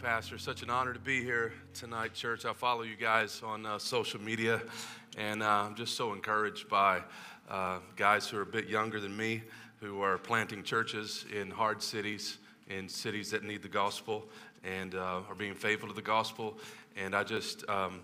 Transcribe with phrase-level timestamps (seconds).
[0.00, 0.38] Pastor.
[0.38, 2.44] Such an honor to be here tonight, church.
[2.44, 4.62] I follow you guys on uh, social media,
[5.16, 7.02] and uh, I'm just so encouraged by
[7.50, 9.42] uh, guys who are a bit younger than me
[9.80, 12.38] who are planting churches in hard cities,
[12.68, 14.28] in cities that need the gospel,
[14.62, 16.58] and uh, are being faithful to the gospel.
[16.96, 18.00] And I just, um,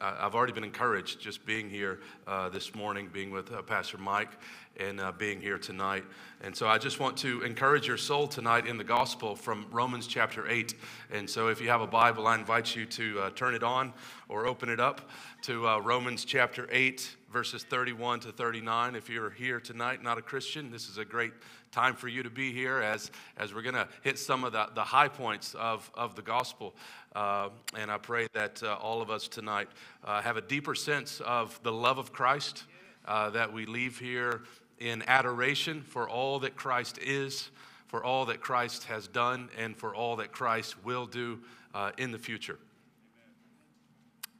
[0.00, 4.30] I've already been encouraged just being here uh, this morning, being with uh, Pastor Mike,
[4.76, 6.04] and uh, being here tonight.
[6.40, 10.06] And so I just want to encourage your soul tonight in the gospel from Romans
[10.06, 10.74] chapter 8.
[11.10, 13.92] And so if you have a Bible, I invite you to uh, turn it on
[14.28, 15.10] or open it up
[15.42, 18.94] to uh, Romans chapter 8, verses 31 to 39.
[18.94, 21.32] If you're here tonight, not a Christian, this is a great
[21.70, 24.68] time for you to be here as, as we're going to hit some of the,
[24.74, 26.74] the high points of, of the gospel.
[27.14, 29.68] Uh, and I pray that uh, all of us tonight
[30.04, 32.64] uh, have a deeper sense of the love of Christ,
[33.06, 34.42] uh, that we leave here
[34.78, 37.50] in adoration for all that Christ is,
[37.86, 41.40] for all that Christ has done, and for all that Christ will do
[41.74, 42.58] uh, in the future.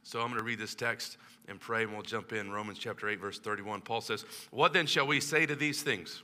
[0.03, 2.51] So I'm going to read this text and pray, and we'll jump in.
[2.51, 3.81] Romans chapter 8, verse 31.
[3.81, 6.23] Paul says, What then shall we say to these things?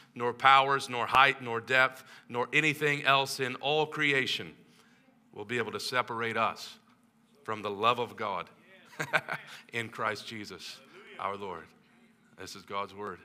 [0.15, 4.53] nor powers, nor height, nor depth, nor anything else in all creation
[5.33, 6.77] will be able to separate us
[7.43, 8.49] from the love of God
[9.73, 10.79] in Christ Jesus
[11.19, 11.65] our Lord.
[12.39, 13.19] This is God's word.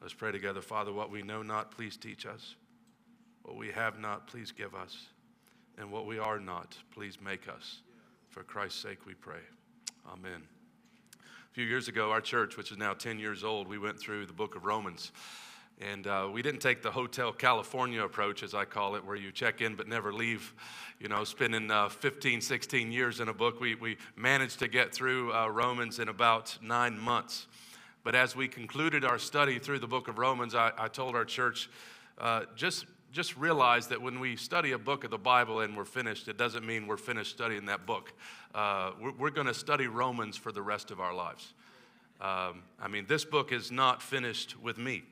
[0.00, 0.60] Let's pray together.
[0.60, 2.56] Father, what we know not, please teach us.
[3.42, 5.06] What we have not, please give us.
[5.78, 7.80] And what we are not, please make us.
[8.28, 9.40] For Christ's sake we pray.
[10.12, 10.42] Amen.
[11.14, 14.26] A few years ago, our church, which is now 10 years old, we went through
[14.26, 15.12] the book of Romans.
[15.80, 19.30] And uh, we didn't take the Hotel California approach, as I call it, where you
[19.30, 20.54] check in but never leave.
[20.98, 24.94] You know, spending uh, 15, 16 years in a book, we, we managed to get
[24.94, 27.46] through uh, Romans in about nine months.
[28.04, 31.26] But as we concluded our study through the book of Romans, I, I told our
[31.26, 31.68] church
[32.16, 35.84] uh, just, just realize that when we study a book of the Bible and we're
[35.84, 38.14] finished, it doesn't mean we're finished studying that book.
[38.54, 41.52] Uh, we're, we're going to study Romans for the rest of our lives.
[42.18, 45.02] Um, I mean, this book is not finished with me.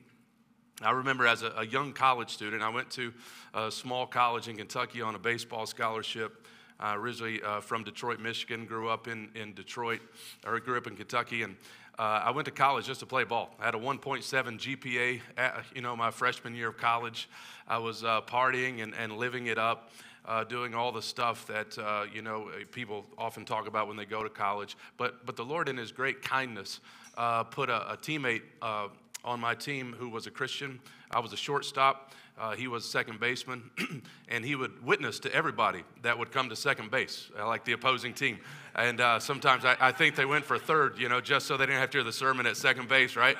[0.81, 3.13] I remember as a, a, young college student, I went to
[3.53, 6.45] a small college in Kentucky on a baseball scholarship.
[6.77, 10.01] Uh, originally uh, from Detroit, Michigan, grew up in, in Detroit,
[10.45, 11.55] or grew up in Kentucky, and
[11.97, 13.55] uh, I went to college just to play ball.
[13.57, 17.29] I had a 1.7 GPA, at, you know, my freshman year of college.
[17.69, 19.91] I was uh, partying and, and living it up.
[20.27, 24.05] Uh, doing all the stuff that uh, you know people often talk about when they
[24.05, 24.75] go to college.
[24.97, 26.79] But but the Lord, in His great kindness,
[27.15, 28.87] uh, put a, a teammate uh,
[29.25, 30.79] on my team who was a Christian.
[31.11, 32.13] I was a shortstop.
[32.37, 33.69] Uh, he was second baseman,
[34.27, 38.13] and he would witness to everybody that would come to second base, like the opposing
[38.13, 38.37] team.
[38.75, 41.65] And uh, sometimes I, I, think they went for third, you know, just so they
[41.65, 43.37] didn't have to hear the sermon at second base, right?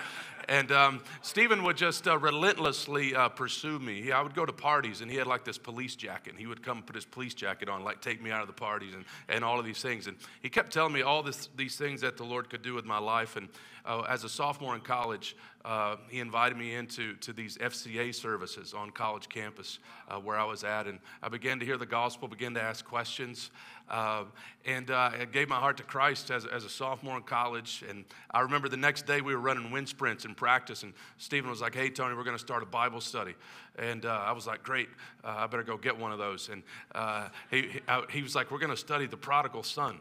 [0.47, 4.01] And um, Stephen would just uh, relentlessly uh, pursue me.
[4.01, 6.31] He, I would go to parties, and he had like this police jacket.
[6.31, 8.53] And he would come put his police jacket on, like take me out of the
[8.53, 10.07] parties and, and all of these things.
[10.07, 12.85] And he kept telling me all this, these things that the Lord could do with
[12.85, 13.35] my life.
[13.35, 13.49] And
[13.85, 18.73] uh, as a sophomore in college, uh, he invited me into to these FCA services
[18.73, 20.85] on college campus uh, where I was at.
[20.87, 23.49] And I began to hear the gospel, began to ask questions.
[23.89, 24.23] Uh,
[24.65, 27.83] and uh, I gave my heart to Christ as, as a sophomore in college.
[27.87, 31.49] And I remember the next day we were running wind sprints in practice, and Stephen
[31.49, 33.35] was like, Hey, Tony, we're going to start a Bible study.
[33.77, 34.89] And uh, I was like, Great,
[35.23, 36.49] uh, I better go get one of those.
[36.49, 39.99] And uh, he, he, he was like, We're going to study the prodigal son.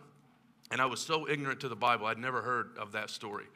[0.71, 3.47] And I was so ignorant to the Bible, I'd never heard of that story.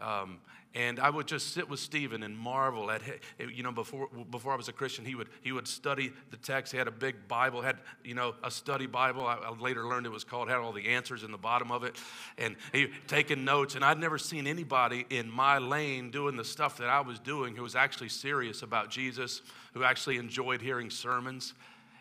[0.00, 0.38] Um,
[0.74, 3.00] and I would just sit with Stephen and marvel at,
[3.38, 6.72] you know, before, before I was a Christian, he would, he would study the text.
[6.72, 9.26] He had a big Bible, had, you know, a study Bible.
[9.26, 11.84] I, I later learned it was called, had all the answers in the bottom of
[11.84, 11.96] it.
[12.36, 13.76] And he taking notes.
[13.76, 17.56] And I'd never seen anybody in my lane doing the stuff that I was doing
[17.56, 19.40] who was actually serious about Jesus,
[19.72, 21.54] who actually enjoyed hearing sermons.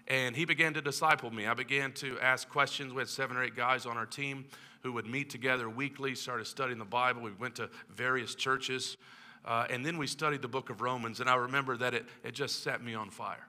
[0.09, 1.47] And he began to disciple me.
[1.47, 2.93] I began to ask questions.
[2.93, 4.45] We had seven or eight guys on our team
[4.87, 7.21] who would meet together weekly, started studying the Bible.
[7.21, 8.95] We went to various churches.
[9.43, 11.19] Uh, and then we studied the book of Romans.
[11.19, 13.45] And I remember that it, it just set me on fire.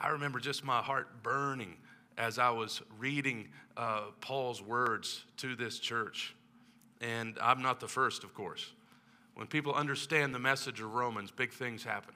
[0.00, 1.76] I remember just my heart burning
[2.16, 6.34] as I was reading uh, Paul's words to this church.
[7.02, 8.72] And I'm not the first, of course.
[9.34, 12.14] When people understand the message of Romans, big things happen.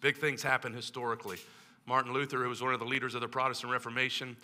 [0.00, 1.38] Big things happen historically.
[1.86, 4.36] Martin Luther, who was one of the leaders of the Protestant Reformation,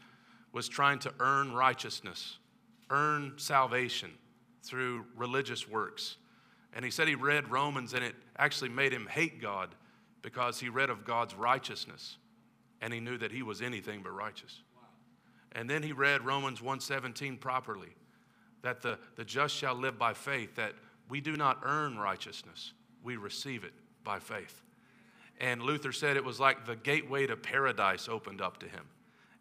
[0.53, 2.39] was trying to earn righteousness,
[2.91, 4.11] earn salvation
[4.63, 6.17] through religious works.
[6.73, 9.75] And he said he read Romans and it actually made him hate God
[10.23, 12.19] because he read of God's righteousness
[12.81, 14.63] and he knew that he was anything but righteous.
[15.53, 17.95] And then he read Romans 1:17 properly
[18.63, 20.75] that the, the just shall live by faith, that
[21.09, 22.73] we do not earn righteousness,
[23.03, 23.73] we receive it
[24.05, 24.63] by faith.
[25.41, 28.85] And Luther said it was like the gateway to paradise opened up to him.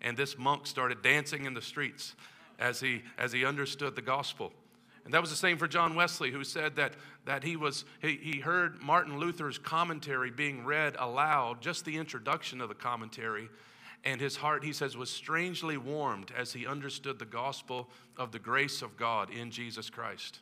[0.02, 2.16] And this monk started dancing in the streets
[2.60, 4.52] as he, as he understood the gospel.
[5.06, 6.94] And that was the same for John Wesley, who said that,
[7.26, 12.62] that he, was, he, he heard Martin Luther's commentary being read aloud, just the introduction
[12.62, 13.50] of the commentary,
[14.04, 18.40] and his heart, he says, was strangely warmed as he understood the gospel of the
[18.40, 20.40] grace of God in Jesus Christ.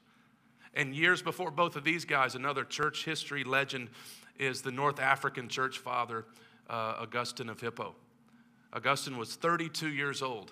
[0.73, 3.89] And years before both of these guys, another church history legend
[4.37, 6.25] is the North African church father,
[6.69, 7.95] uh, Augustine of Hippo.
[8.73, 10.51] Augustine was 32 years old.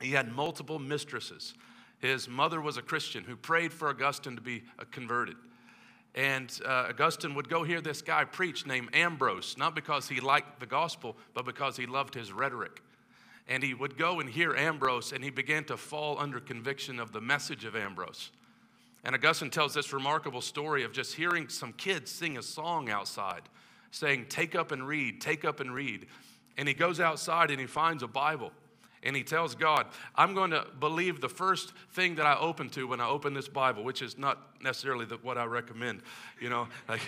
[0.00, 1.54] He had multiple mistresses.
[1.98, 5.36] His mother was a Christian who prayed for Augustine to be uh, converted.
[6.14, 10.60] And uh, Augustine would go hear this guy preach named Ambrose, not because he liked
[10.60, 12.82] the gospel, but because he loved his rhetoric.
[13.48, 17.12] And he would go and hear Ambrose, and he began to fall under conviction of
[17.12, 18.30] the message of Ambrose.
[19.04, 23.42] And Augustine tells this remarkable story of just hearing some kids sing a song outside,
[23.90, 26.06] saying, Take up and read, take up and read.
[26.56, 28.52] And he goes outside and he finds a Bible.
[29.08, 32.86] And he tells God, I'm going to believe the first thing that I open to
[32.86, 36.02] when I open this Bible, which is not necessarily the, what I recommend.
[36.38, 37.00] You know, like,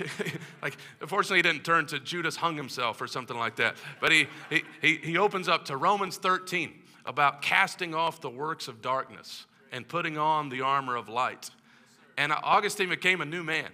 [0.62, 3.76] like, unfortunately, he didn't turn to Judas hung himself or something like that.
[4.00, 6.72] But he, he, he, he opens up to Romans 13
[7.04, 11.50] about casting off the works of darkness and putting on the armor of light.
[12.16, 13.68] And Augustine became a new man.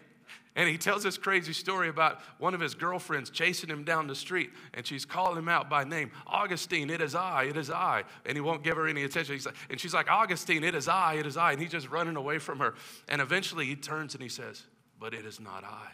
[0.56, 4.14] And he tells this crazy story about one of his girlfriends chasing him down the
[4.14, 8.04] street, and she's calling him out by name Augustine, it is I, it is I.
[8.24, 9.38] And he won't give her any attention.
[9.44, 11.52] Like, and she's like, Augustine, it is I, it is I.
[11.52, 12.74] And he's just running away from her.
[13.06, 14.62] And eventually he turns and he says,
[14.98, 15.88] But it is not I.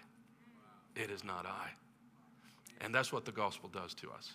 [0.94, 1.70] It is not I.
[2.80, 4.32] And that's what the gospel does to us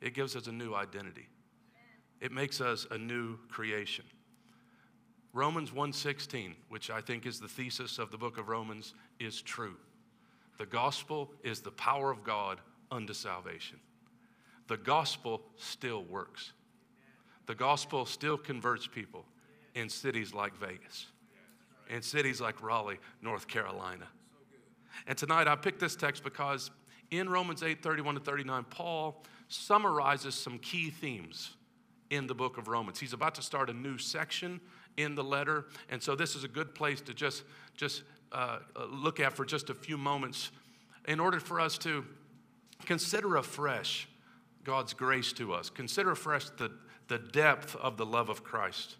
[0.00, 1.28] it gives us a new identity,
[2.20, 4.04] it makes us a new creation.
[5.32, 9.76] Romans 1:16, which I think is the thesis of the book of Romans, is true.
[10.56, 12.60] The gospel is the power of God
[12.90, 13.78] unto salvation.
[14.66, 16.52] The gospel still works.
[17.46, 19.24] The gospel still converts people
[19.74, 21.06] in cities like Vegas,
[21.88, 24.06] in cities like Raleigh, North Carolina.
[25.06, 26.70] And tonight I picked this text because
[27.10, 31.56] in Romans 8 31 to 39, Paul summarizes some key themes
[32.10, 32.98] in the book of Romans.
[32.98, 34.60] He's about to start a new section
[34.98, 35.64] in the letter.
[35.88, 37.44] And so this is a good place to just,
[37.76, 38.02] just
[38.32, 38.58] uh,
[38.90, 40.50] look at for just a few moments
[41.06, 42.04] in order for us to
[42.84, 44.08] consider afresh
[44.64, 46.70] God's grace to us, consider afresh the,
[47.06, 48.96] the depth of the love of Christ.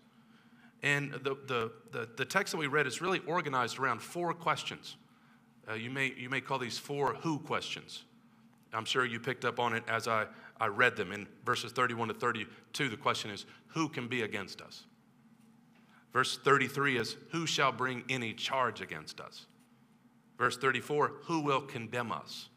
[0.82, 4.96] And the, the, the, the text that we read is really organized around four questions.
[5.68, 8.04] Uh, you, may, you may call these four who questions.
[8.72, 10.26] I'm sure you picked up on it as I,
[10.60, 11.12] I read them.
[11.12, 14.84] In verses 31 to 32, the question is who can be against us?
[16.12, 19.46] Verse 33 is, Who shall bring any charge against us?
[20.38, 22.48] Verse 34, Who will condemn us?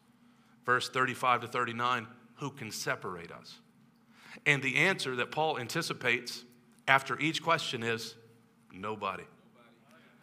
[0.64, 2.06] Verse 35 to 39,
[2.36, 3.58] Who can separate us?
[4.46, 6.44] And the answer that Paul anticipates
[6.88, 8.14] after each question is,
[8.72, 9.24] Nobody.
[9.24, 9.24] Nobody.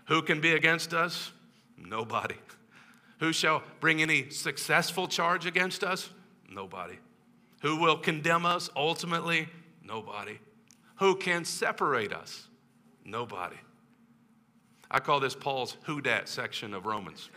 [0.07, 1.31] Who can be against us?
[1.77, 2.36] Nobody.
[3.19, 6.09] Who shall bring any successful charge against us?
[6.50, 6.98] Nobody.
[7.62, 9.50] Who will condemn us ultimately?
[9.83, 10.39] Nobody.
[10.95, 12.48] Who can separate us?
[13.09, 13.57] Nobody.
[14.91, 17.29] I call this Paul's who dat section of Romans.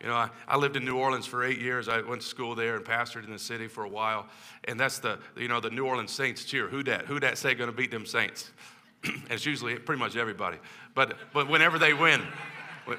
[0.00, 1.88] You know, I, I, lived in New Orleans for eight years.
[1.88, 4.26] I went to school there and pastored in the city for a while.
[4.64, 6.68] And that's the, you know, the New Orleans Saints cheer.
[6.68, 7.06] Who dat?
[7.06, 8.50] Who dat say to beat them Saints?
[9.30, 10.58] it's usually pretty much everybody.
[10.94, 12.22] But, but whenever they win,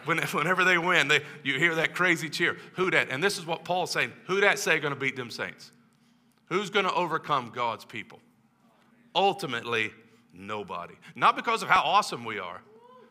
[0.06, 2.58] when, whenever they win, they, you hear that crazy cheer.
[2.74, 3.10] Who dat?
[3.12, 4.12] And this is what Paul's saying.
[4.26, 5.72] Who dat say to beat them Saints?
[6.46, 8.20] Who's to overcome God's people?
[9.14, 9.92] Ultimately,
[10.38, 10.94] Nobody.
[11.16, 12.62] Not because of how awesome we are,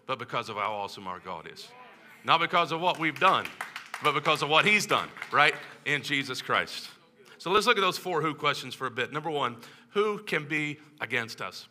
[0.07, 1.69] but because of how awesome our God is.
[2.25, 3.47] Not because of what we've done,
[4.03, 5.55] but because of what He's done, right?
[5.85, 6.89] In Jesus Christ.
[7.39, 9.13] So let's look at those four who questions for a bit.
[9.13, 9.57] Number one,
[9.91, 11.69] who can be against us?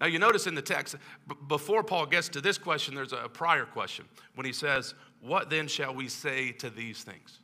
[0.00, 0.96] Now, you notice in the text,
[1.28, 4.04] b- before Paul gets to this question, there's a prior question
[4.34, 7.38] when he says, What then shall we say to these things?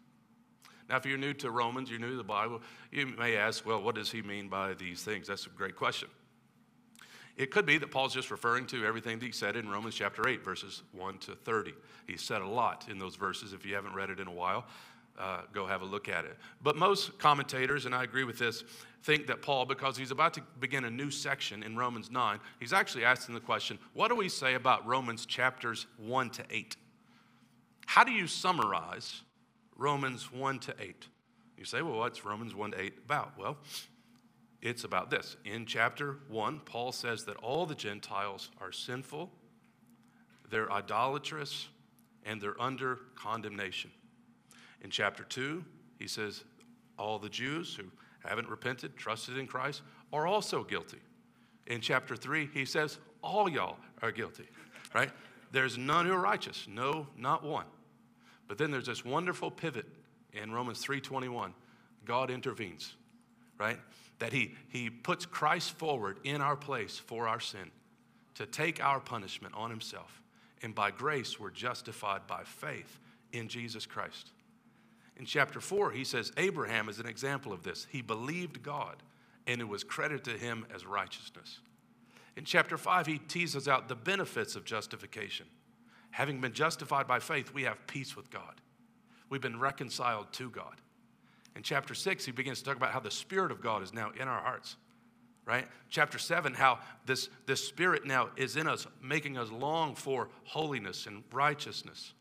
[0.88, 3.82] Now, if you're new to Romans, you're new to the Bible, you may ask, Well,
[3.82, 5.28] what does he mean by these things?
[5.28, 6.08] That's a great question.
[7.38, 10.28] It could be that Paul's just referring to everything that he said in Romans chapter
[10.28, 11.72] 8, verses 1 to 30.
[12.08, 13.52] He said a lot in those verses.
[13.52, 14.66] If you haven't read it in a while,
[15.16, 16.36] uh, go have a look at it.
[16.64, 18.64] But most commentators, and I agree with this,
[19.04, 22.72] think that Paul, because he's about to begin a new section in Romans 9, he's
[22.72, 26.76] actually asking the question what do we say about Romans chapters 1 to 8?
[27.86, 29.22] How do you summarize
[29.76, 31.06] Romans 1 to 8?
[31.56, 33.38] You say, well, what's Romans 1 to 8 about?
[33.38, 33.56] Well,
[34.60, 35.36] it's about this.
[35.44, 39.30] In chapter 1, Paul says that all the Gentiles are sinful,
[40.50, 41.68] they're idolatrous,
[42.24, 43.90] and they're under condemnation.
[44.82, 45.64] In chapter 2,
[45.98, 46.44] he says
[46.98, 47.84] all the Jews who
[48.26, 50.98] haven't repented, trusted in Christ, are also guilty.
[51.66, 54.48] In chapter 3, he says all y'all are guilty,
[54.94, 55.10] right?
[55.52, 57.66] There's none who are righteous, no, not one.
[58.48, 59.86] But then there's this wonderful pivot
[60.32, 61.52] in Romans 3:21.
[62.04, 62.94] God intervenes,
[63.58, 63.78] right?
[64.18, 67.70] That he, he puts Christ forward in our place for our sin
[68.34, 70.22] to take our punishment on himself.
[70.62, 72.98] And by grace, we're justified by faith
[73.32, 74.30] in Jesus Christ.
[75.16, 77.86] In chapter 4, he says Abraham is an example of this.
[77.90, 78.96] He believed God,
[79.46, 81.58] and it was credited to him as righteousness.
[82.36, 85.46] In chapter 5, he teases out the benefits of justification.
[86.12, 88.60] Having been justified by faith, we have peace with God.
[89.28, 90.76] We've been reconciled to God.
[91.58, 94.12] In chapter 6, he begins to talk about how the Spirit of God is now
[94.16, 94.76] in our hearts,
[95.44, 95.66] right?
[95.90, 101.06] Chapter 7, how this, this Spirit now is in us, making us long for holiness
[101.06, 102.14] and righteousness.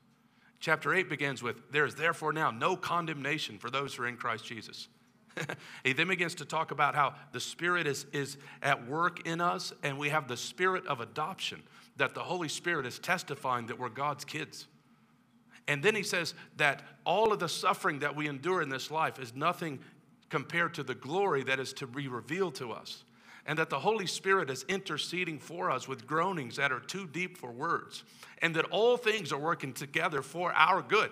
[0.59, 4.17] Chapter 8 begins with, There is therefore now no condemnation for those who are in
[4.17, 4.87] Christ Jesus.
[5.83, 9.71] he then begins to talk about how the Spirit is, is at work in us,
[9.83, 11.61] and we have the Spirit of adoption,
[11.97, 14.65] that the Holy Spirit is testifying that we're God's kids.
[15.67, 19.19] And then he says that all of the suffering that we endure in this life
[19.19, 19.79] is nothing
[20.29, 23.03] compared to the glory that is to be revealed to us.
[23.45, 27.37] And that the Holy Spirit is interceding for us with groanings that are too deep
[27.37, 28.03] for words.
[28.41, 31.11] And that all things are working together for our good,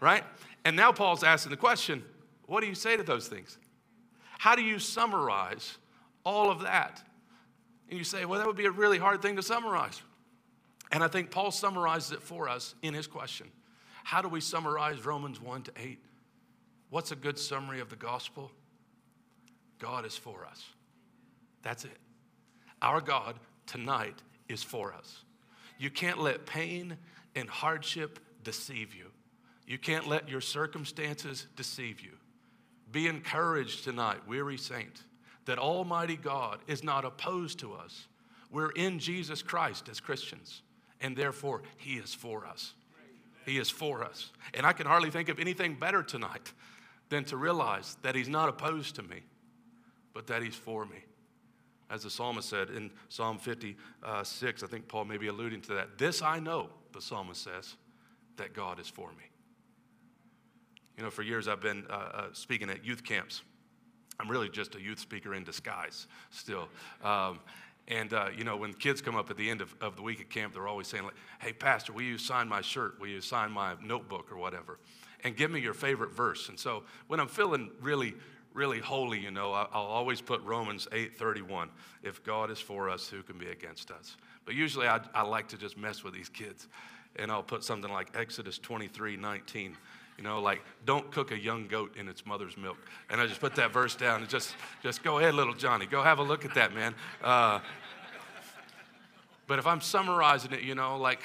[0.00, 0.24] right?
[0.64, 2.04] And now Paul's asking the question
[2.46, 3.56] what do you say to those things?
[4.38, 5.78] How do you summarize
[6.24, 7.02] all of that?
[7.88, 10.02] And you say, well, that would be a really hard thing to summarize.
[10.90, 13.50] And I think Paul summarizes it for us in his question.
[14.04, 15.98] How do we summarize Romans 1 to 8?
[16.90, 18.50] What's a good summary of the gospel?
[19.78, 20.64] God is for us.
[21.62, 21.98] That's it.
[22.80, 25.24] Our God tonight is for us.
[25.78, 26.96] You can't let pain
[27.34, 29.06] and hardship deceive you.
[29.66, 32.12] You can't let your circumstances deceive you.
[32.90, 35.02] Be encouraged tonight, weary saint,
[35.46, 38.06] that Almighty God is not opposed to us.
[38.50, 40.62] We're in Jesus Christ as Christians,
[41.00, 42.74] and therefore He is for us.
[43.44, 44.30] He is for us.
[44.54, 46.52] And I can hardly think of anything better tonight
[47.08, 49.22] than to realize that He's not opposed to me,
[50.14, 51.04] but that He's for me.
[51.90, 55.98] As the psalmist said in Psalm 56, I think Paul may be alluding to that.
[55.98, 57.76] This I know, the psalmist says,
[58.36, 59.24] that God is for me.
[60.96, 63.42] You know, for years I've been uh, uh, speaking at youth camps.
[64.18, 66.68] I'm really just a youth speaker in disguise still.
[67.02, 67.40] Um,
[67.88, 70.20] and, uh, you know, when kids come up at the end of, of the week
[70.20, 73.00] at camp, they're always saying, like, hey, Pastor, will you sign my shirt?
[73.00, 74.78] Will you sign my notebook or whatever?
[75.24, 76.48] And give me your favorite verse.
[76.48, 78.14] And so when I'm feeling really,
[78.54, 81.68] really holy, you know, I'll always put Romans 8:31.
[82.02, 84.16] If God is for us, who can be against us?
[84.44, 86.68] But usually I, I like to just mess with these kids.
[87.16, 89.76] And I'll put something like Exodus 23, 19.
[90.18, 92.76] You know, like don't cook a young goat in its mother's milk.
[93.10, 96.02] And I just put that verse down and just, just go ahead, little Johnny, go
[96.02, 96.94] have a look at that, man.
[97.22, 97.60] Uh,
[99.46, 101.20] but if I'm summarizing it, you know, like,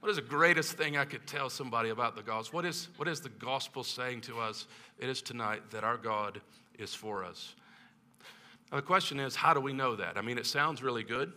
[0.00, 2.56] what is the greatest thing I could tell somebody about the gospel?
[2.56, 4.66] What is, what is the gospel saying to us?
[4.98, 6.40] It is tonight that our God
[6.78, 7.54] is for us.
[8.70, 10.16] Now, the question is, how do we know that?
[10.16, 11.32] I mean, it sounds really good.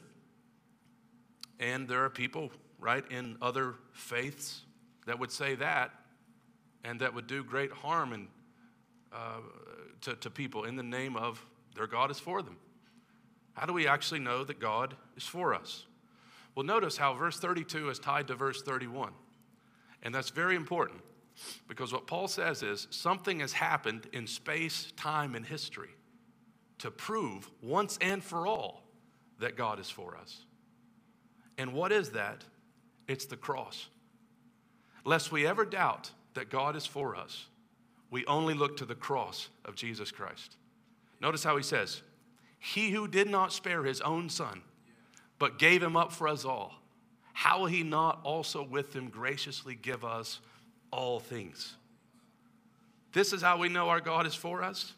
[1.60, 4.62] And there are people, right, in other faiths
[5.06, 5.92] that would say that
[6.84, 8.28] and that would do great harm and,
[9.12, 9.40] uh,
[10.02, 11.44] to, to people in the name of
[11.76, 12.58] their God is for them.
[13.54, 15.86] How do we actually know that God is for us?
[16.56, 19.12] Well, notice how verse 32 is tied to verse 31.
[20.04, 21.02] And that's very important
[21.68, 25.90] because what Paul says is something has happened in space, time, and history
[26.80, 28.84] to prove once and for all
[29.40, 30.46] that God is for us.
[31.58, 32.44] And what is that?
[33.08, 33.88] It's the cross.
[35.04, 37.46] Lest we ever doubt that God is for us,
[38.12, 40.56] we only look to the cross of Jesus Christ.
[41.22, 42.02] Notice how he says,
[42.60, 44.62] He who did not spare his own son,
[45.38, 46.76] but gave him up for us all,
[47.34, 50.40] how will he not also with him graciously give us
[50.92, 51.76] all things?
[53.14, 54.94] This is how we know our God is for us.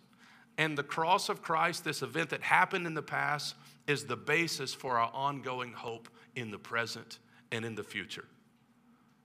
[0.57, 3.55] And the cross of Christ, this event that happened in the past,
[3.87, 7.19] is the basis for our ongoing hope in the present
[7.51, 8.25] and in the future.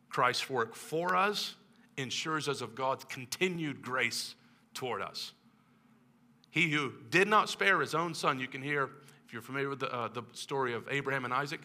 [0.09, 1.55] Christ's work for us
[1.97, 4.35] ensures us of God's continued grace
[4.75, 5.33] toward us.
[6.51, 8.91] He who did not spare his own son, you can hear,
[9.27, 11.61] if you're familiar with the, uh, the story of Abraham and Isaac,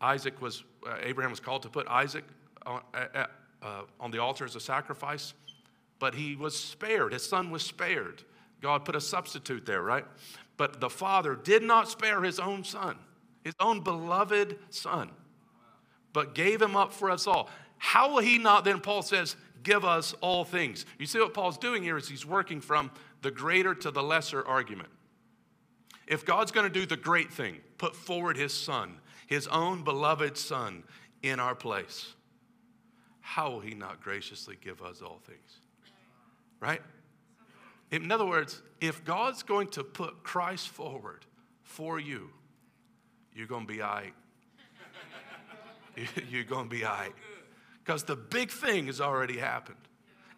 [0.00, 2.24] Isaac was, uh, Abraham was called to put Isaac
[2.66, 5.32] on, uh, on the altar as a sacrifice,
[5.98, 7.12] but he was spared.
[7.12, 8.22] His son was spared.
[8.60, 10.04] God put a substitute there, right?
[10.56, 12.96] But the father did not spare his own son,
[13.42, 15.10] his own beloved son,
[16.12, 17.48] but gave him up for us all.
[17.78, 20.86] How will he not then, Paul says, give us all things?
[20.98, 22.90] You see what Paul's doing here is he's working from
[23.22, 24.88] the greater to the lesser argument.
[26.06, 30.36] If God's going to do the great thing, put forward his son, his own beloved
[30.36, 30.84] son,
[31.22, 32.14] in our place,
[33.20, 35.60] how will he not graciously give us all things?
[36.60, 36.82] Right?
[37.90, 41.24] In other words, if God's going to put Christ forward
[41.62, 42.28] for you,
[43.34, 44.14] you're going to be all right.
[46.30, 47.14] you're going to be all right
[47.84, 49.76] because the big thing has already happened.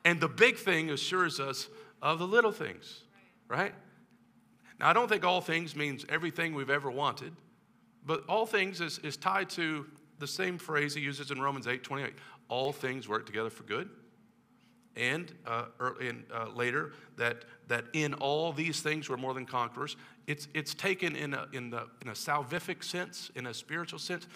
[0.05, 1.69] And the big thing assures us
[2.03, 3.03] of the little things,
[3.49, 3.75] right?
[4.79, 7.33] Now, I don't think all things means everything we've ever wanted,
[8.05, 9.87] but all things is, is tied to
[10.19, 12.15] the same phrase he uses in Romans 8 28.
[12.49, 13.89] All things work together for good.
[14.97, 15.67] And uh,
[16.01, 19.97] in, uh, later, that, that in all these things we're more than conquerors.
[20.27, 24.27] It's, it's taken in a, in, the, in a salvific sense, in a spiritual sense.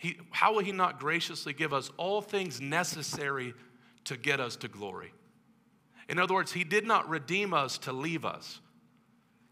[0.00, 3.52] He, how will He not graciously give us all things necessary
[4.04, 5.12] to get us to glory?
[6.08, 8.60] In other words, He did not redeem us to leave us,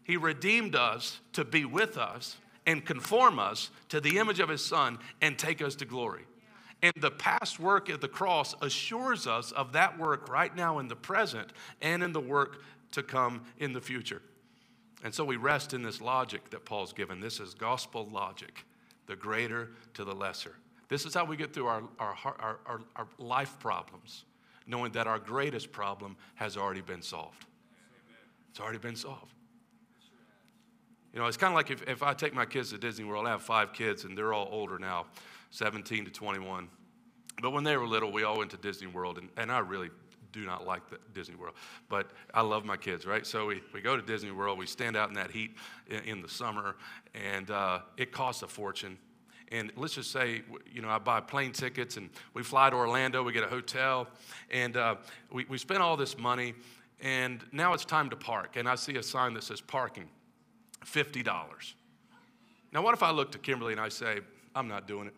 [0.03, 4.65] He redeemed us to be with us and conform us to the image of His
[4.65, 6.23] Son and take us to glory.
[6.81, 10.87] And the past work at the cross assures us of that work right now in
[10.87, 14.23] the present and in the work to come in the future.
[15.03, 17.19] And so we rest in this logic that Paul's given.
[17.19, 18.65] This is gospel logic
[19.09, 20.55] the greater to the lesser.
[20.87, 24.23] This is how we get through our, our, our, our, our life problems,
[24.67, 27.45] knowing that our greatest problem has already been solved.
[28.51, 29.33] It's already been solved.
[31.11, 33.25] You know, it's kind of like if, if I take my kids to Disney World,
[33.25, 35.07] I have five kids and they're all older now,
[35.49, 36.69] 17 to 21.
[37.41, 39.89] But when they were little, we all went to Disney World, and, and I really
[40.31, 41.55] do not like the Disney World.
[41.89, 43.25] But I love my kids, right?
[43.25, 45.55] So we, we go to Disney World, we stand out in that heat
[45.87, 46.75] in, in the summer,
[47.13, 48.97] and uh, it costs a fortune.
[49.51, 53.23] And let's just say, you know, I buy plane tickets and we fly to Orlando,
[53.23, 54.07] we get a hotel,
[54.51, 54.95] and uh,
[55.31, 56.53] we, we spend all this money,
[57.01, 58.57] and now it's time to park.
[58.57, 60.07] And I see a sign that says parking,
[60.85, 61.73] $50.
[62.71, 64.19] Now, what if I look to Kimberly and I say,
[64.55, 65.15] I'm not doing it?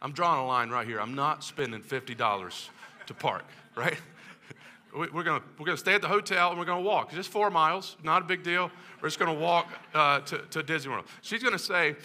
[0.00, 1.00] I'm drawing a line right here.
[1.00, 2.68] I'm not spending $50
[3.06, 3.96] to park, right?
[4.94, 7.06] We're going we're gonna stay at the hotel and we're going to walk.
[7.06, 8.70] It's just four miles, not a big deal.
[9.00, 11.06] We're just going to walk uh, to, to Disney World.
[11.22, 11.96] She's going to say,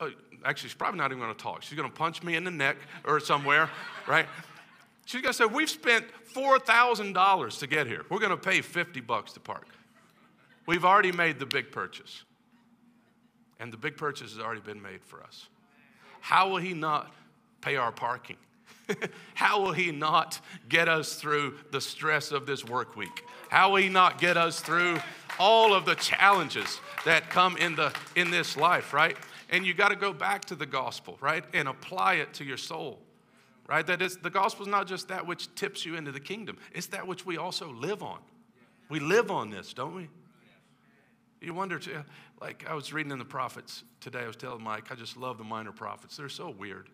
[0.00, 0.10] uh,
[0.44, 1.62] actually, she's probably not even going to talk.
[1.62, 3.68] She's going to punch me in the neck or somewhere,
[4.06, 4.26] right?
[5.04, 8.04] She's going to say, We've spent $4,000 to get here.
[8.08, 9.66] We're going to pay 50 bucks to park.
[10.66, 12.22] We've already made the big purchase.
[13.58, 15.48] And the big purchase has already been made for us.
[16.20, 17.12] How will He not
[17.60, 18.36] pay our parking?
[19.34, 23.24] How will He not get us through the stress of this work week?
[23.48, 25.00] How will He not get us through
[25.38, 29.16] all of the challenges that come in, the, in this life, right?
[29.50, 31.44] And you got to go back to the gospel, right?
[31.52, 33.00] And apply it to your soul,
[33.68, 33.86] right?
[33.86, 36.86] That is, the gospel is not just that which tips you into the kingdom, it's
[36.88, 38.18] that which we also live on.
[38.88, 40.08] We live on this, don't we?
[41.40, 42.04] You wonder, too,
[42.40, 45.38] like I was reading in the prophets today, I was telling Mike, I just love
[45.38, 46.16] the minor prophets.
[46.16, 46.88] They're so weird.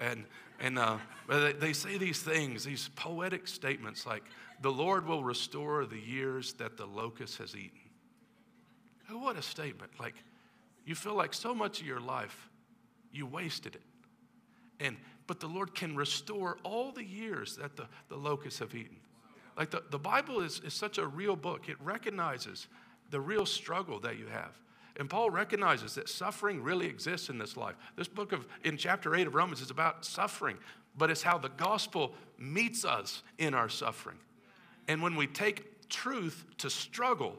[0.00, 0.24] And,
[0.58, 0.96] and uh,
[1.28, 4.24] they say these things, these poetic statements like,
[4.62, 7.78] the Lord will restore the years that the locust has eaten.
[9.10, 9.92] What a statement.
[10.00, 10.14] Like,
[10.84, 12.48] you feel like so much of your life,
[13.12, 13.82] you wasted it.
[14.80, 18.96] And, but the Lord can restore all the years that the, the locusts have eaten.
[19.56, 21.68] Like the, the Bible is, is such a real book.
[21.68, 22.68] It recognizes
[23.10, 24.58] the real struggle that you have.
[25.00, 27.74] And Paul recognizes that suffering really exists in this life.
[27.96, 30.58] This book of, in chapter 8 of Romans, is about suffering,
[30.94, 34.18] but it's how the gospel meets us in our suffering.
[34.88, 37.38] And when we take truth to struggle,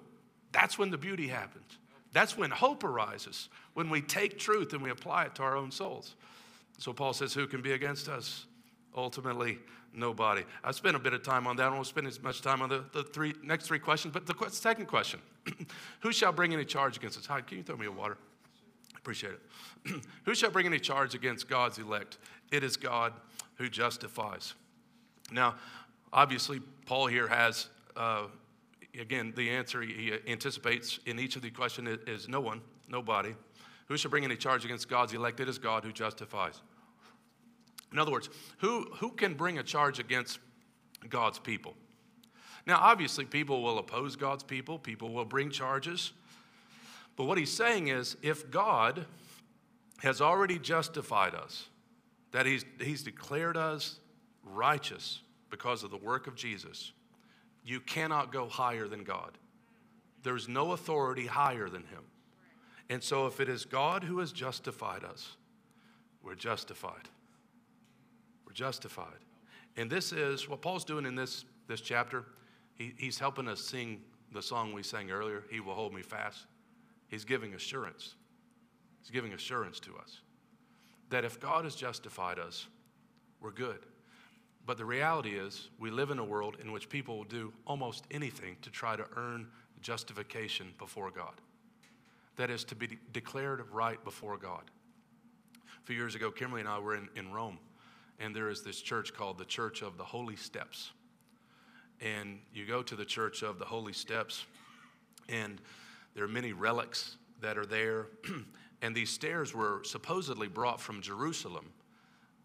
[0.51, 1.77] that's when the beauty happens.
[2.13, 5.69] That's when hope arises, when we take truth and we apply it to our own
[5.69, 6.15] souls.
[6.79, 8.47] So Paul says, Who can be against us
[8.95, 9.57] Ultimately,
[9.93, 10.43] nobody.
[10.63, 11.67] I spent a bit of time on that.
[11.67, 14.13] I won't spend as much time on the, the three, next three questions.
[14.13, 15.19] But the second question
[16.01, 17.25] Who shall bring any charge against us?
[17.25, 18.17] Hi, can you throw me a water?
[18.97, 20.01] Appreciate it.
[20.25, 22.17] who shall bring any charge against God's elect?
[22.51, 23.13] It is God
[23.55, 24.53] who justifies.
[25.31, 25.55] Now,
[26.11, 28.23] obviously, Paul here has, uh,
[28.99, 33.33] again, the answer he anticipates in each of the questions is, is no one, nobody.
[33.87, 35.39] Who shall bring any charge against God's elect?
[35.39, 36.61] It is God who justifies.
[37.91, 40.39] In other words, who, who can bring a charge against
[41.09, 41.75] God's people?
[42.65, 46.13] Now, obviously, people will oppose God's people, people will bring charges.
[47.15, 49.05] But what he's saying is if God
[49.99, 51.67] has already justified us,
[52.31, 53.99] that he's, he's declared us
[54.43, 56.93] righteous because of the work of Jesus,
[57.63, 59.37] you cannot go higher than God.
[60.23, 62.03] There's no authority higher than him.
[62.89, 65.35] And so, if it is God who has justified us,
[66.23, 67.09] we're justified.
[68.51, 69.19] We're justified.
[69.77, 72.25] And this is what Paul's doing in this, this chapter.
[72.73, 74.01] He, he's helping us sing
[74.33, 76.47] the song we sang earlier, He Will Hold Me Fast.
[77.07, 78.15] He's giving assurance.
[78.99, 80.19] He's giving assurance to us
[81.11, 82.67] that if God has justified us,
[83.39, 83.79] we're good.
[84.65, 88.05] But the reality is, we live in a world in which people will do almost
[88.11, 89.47] anything to try to earn
[89.81, 91.39] justification before God.
[92.35, 94.63] That is, to be declared right before God.
[95.81, 97.57] A few years ago, Kimberly and I were in, in Rome
[98.19, 100.91] and there is this church called the Church of the Holy Steps.
[101.99, 104.45] And you go to the Church of the Holy Steps,
[105.29, 105.61] and
[106.13, 108.07] there are many relics that are there.
[108.81, 111.71] and these stairs were supposedly brought from Jerusalem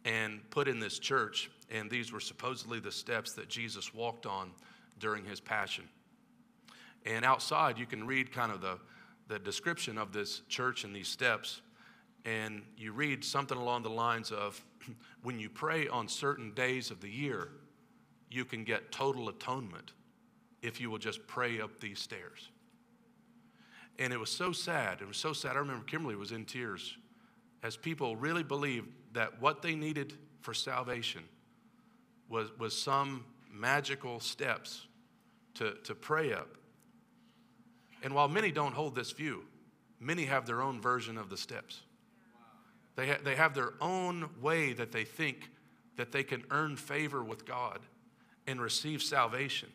[0.05, 1.51] and put in this church.
[1.71, 4.53] And these were supposedly the steps that Jesus walked on
[5.01, 5.89] during his passion.
[7.05, 8.79] And outside, you can read kind of the,
[9.29, 11.61] the description of this church and these steps.
[12.27, 14.63] And you read something along the lines of
[15.23, 17.49] when you pray on certain days of the year,
[18.31, 19.93] you can get total atonement
[20.61, 22.51] if you will just pray up these stairs.
[23.99, 25.01] And it was so sad.
[25.01, 25.57] It was so sad.
[25.57, 26.99] I remember Kimberly was in tears
[27.63, 31.23] as people really believed that what they needed for salvation
[32.29, 34.87] was, was some magical steps
[35.55, 36.49] to, to pray up.
[38.03, 39.45] And while many don't hold this view,
[39.99, 41.83] many have their own version of the steps.
[42.97, 45.51] They, ha- they have their own way that they think
[45.97, 47.81] that they can earn favor with God
[48.47, 49.69] and receive salvation.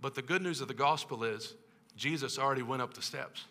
[0.00, 1.54] But the good news of the gospel is
[1.96, 3.44] Jesus already went up the steps.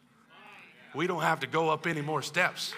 [0.93, 2.73] We don't have to go up any more steps.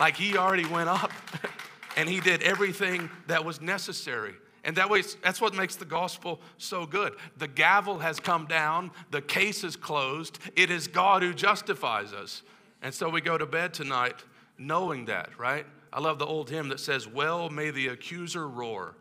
[0.00, 1.12] Like he already went up
[1.96, 4.34] and he did everything that was necessary.
[4.64, 7.14] And that way, that's what makes the gospel so good.
[7.36, 10.38] The gavel has come down, the case is closed.
[10.56, 12.42] It is God who justifies us.
[12.80, 14.24] And so we go to bed tonight
[14.58, 15.66] knowing that, right?
[15.92, 18.96] I love the old hymn that says, Well may the accuser roar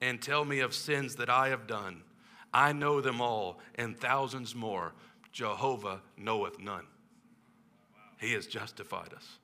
[0.00, 2.02] and tell me of sins that I have done.
[2.52, 4.92] I know them all and thousands more.
[5.32, 6.86] Jehovah knoweth none.
[8.18, 9.38] He has justified us.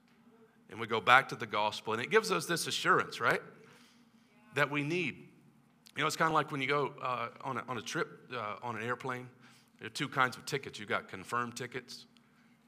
[0.70, 3.40] And we go back to the gospel, and it gives us this assurance, right?
[4.54, 5.16] That we need.
[5.96, 8.30] You know, it's kind of like when you go uh, on, a, on a trip
[8.36, 9.28] uh, on an airplane,
[9.78, 10.78] there are two kinds of tickets.
[10.78, 12.06] You got confirmed tickets,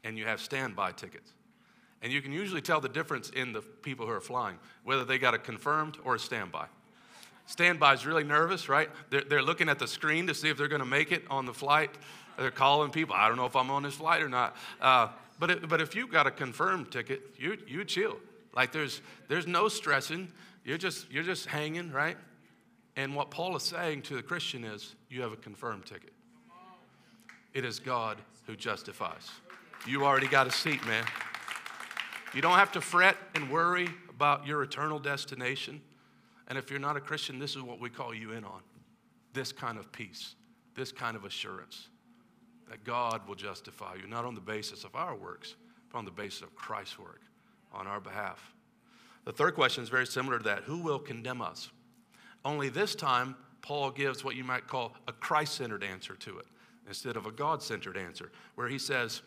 [0.04, 1.32] and you have standby tickets.
[2.02, 5.18] And you can usually tell the difference in the people who are flying, whether they
[5.18, 6.66] got a confirmed or a standby.
[7.46, 8.90] Standby is really nervous, right?
[9.10, 11.46] They're, they're looking at the screen to see if they're going to make it on
[11.46, 11.90] the flight.
[12.36, 13.14] They're calling people.
[13.16, 14.56] I don't know if I'm on this flight or not.
[14.80, 15.08] Uh,
[15.38, 18.18] but, it, but if you've got a confirmed ticket, you, you chill.
[18.54, 20.30] Like there's, there's no stressing.
[20.64, 22.16] You're just, you're just hanging, right?
[22.96, 26.12] And what Paul is saying to the Christian is, you have a confirmed ticket.
[27.54, 29.30] It is God who justifies.
[29.86, 31.04] You already got a seat, man.
[32.34, 35.80] You don't have to fret and worry about your eternal destination.
[36.48, 38.60] And if you're not a Christian, this is what we call you in on
[39.32, 40.34] this kind of peace,
[40.74, 41.88] this kind of assurance
[42.68, 45.56] that God will justify you, not on the basis of our works,
[45.90, 47.20] but on the basis of Christ's work
[47.72, 48.54] on our behalf.
[49.24, 51.70] The third question is very similar to that Who will condemn us?
[52.44, 56.46] Only this time, Paul gives what you might call a Christ centered answer to it
[56.86, 59.22] instead of a God centered answer, where he says,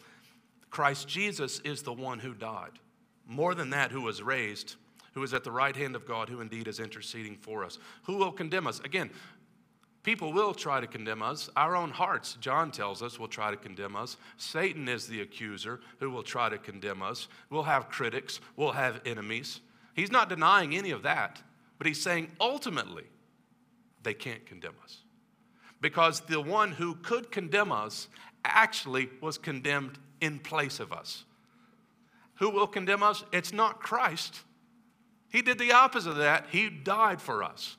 [0.71, 2.79] Christ Jesus is the one who died.
[3.27, 4.75] More than that, who was raised,
[5.13, 7.77] who is at the right hand of God, who indeed is interceding for us.
[8.03, 8.79] Who will condemn us?
[8.81, 9.09] Again,
[10.03, 11.49] people will try to condemn us.
[11.55, 14.17] Our own hearts, John tells us, will try to condemn us.
[14.37, 17.27] Satan is the accuser who will try to condemn us.
[17.49, 19.61] We'll have critics, we'll have enemies.
[19.93, 21.41] He's not denying any of that,
[21.77, 23.05] but he's saying ultimately,
[24.03, 24.99] they can't condemn us.
[25.81, 28.07] Because the one who could condemn us
[28.45, 31.25] actually was condemned in place of us.
[32.41, 33.23] Who will condemn us?
[33.31, 34.41] It's not Christ.
[35.29, 36.47] He did the opposite of that.
[36.49, 37.77] He died for us.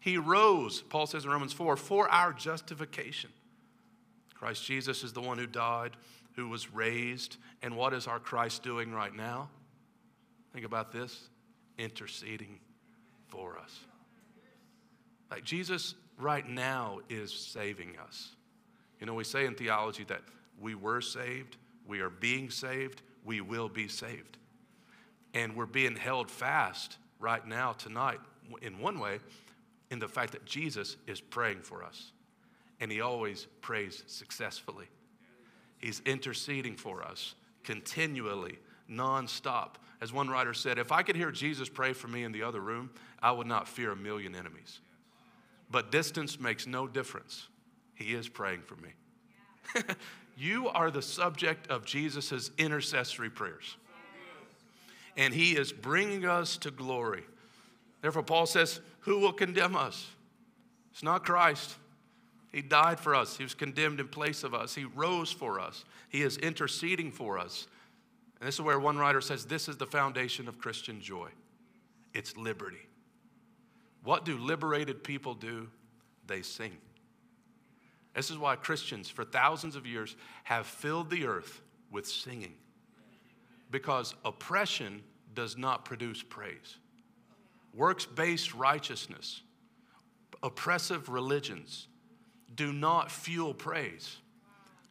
[0.00, 3.30] He rose, Paul says in Romans 4, for our justification.
[4.34, 5.92] Christ Jesus is the one who died,
[6.34, 7.36] who was raised.
[7.62, 9.48] And what is our Christ doing right now?
[10.52, 11.28] Think about this
[11.78, 12.58] interceding
[13.28, 13.78] for us.
[15.30, 18.30] Like Jesus right now is saving us.
[18.98, 20.22] You know, we say in theology that
[20.60, 24.38] we were saved, we are being saved, we will be saved.
[25.34, 28.20] And we're being held fast right now, tonight,
[28.60, 29.18] in one way,
[29.90, 32.12] in the fact that Jesus is praying for us.
[32.80, 34.86] And he always prays successfully.
[35.78, 38.58] He's interceding for us continually,
[38.90, 39.74] nonstop.
[40.00, 42.60] As one writer said, if I could hear Jesus pray for me in the other
[42.60, 42.90] room,
[43.22, 44.80] I would not fear a million enemies.
[45.70, 47.48] But distance makes no difference.
[47.94, 48.90] He is praying for me.
[50.36, 53.76] you are the subject of Jesus' intercessory prayers.
[55.16, 57.24] And he is bringing us to glory.
[58.00, 60.08] Therefore, Paul says, Who will condemn us?
[60.92, 61.76] It's not Christ.
[62.50, 63.36] He died for us.
[63.36, 64.74] He was condemned in place of us.
[64.74, 65.84] He rose for us.
[66.08, 67.66] He is interceding for us.
[68.40, 71.30] And this is where one writer says this is the foundation of Christian joy
[72.14, 72.88] it's liberty.
[74.04, 75.68] What do liberated people do?
[76.26, 76.76] They sing.
[78.14, 82.54] This is why Christians, for thousands of years, have filled the earth with singing.
[83.70, 85.02] Because oppression
[85.34, 86.76] does not produce praise.
[87.74, 89.42] Works based righteousness,
[90.42, 91.88] oppressive religions
[92.54, 94.16] do not fuel praise.